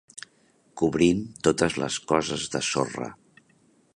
[0.81, 3.13] Cobrint totes les coses de sorra.